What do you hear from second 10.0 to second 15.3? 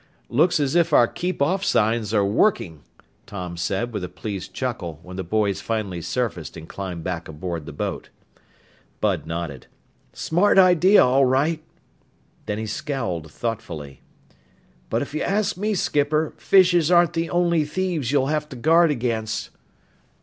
"Smart idea, all right." Then he scowled thoughtfully. "But if you